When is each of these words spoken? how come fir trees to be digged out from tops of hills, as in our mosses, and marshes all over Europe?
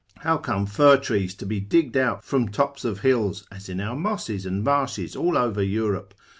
how 0.21 0.35
come 0.35 0.65
fir 0.65 0.97
trees 0.97 1.35
to 1.35 1.45
be 1.45 1.59
digged 1.59 1.95
out 1.95 2.23
from 2.25 2.49
tops 2.49 2.83
of 2.83 3.01
hills, 3.01 3.45
as 3.51 3.69
in 3.69 3.79
our 3.79 3.95
mosses, 3.95 4.47
and 4.47 4.63
marshes 4.63 5.15
all 5.15 5.37
over 5.37 5.61
Europe? 5.61 6.15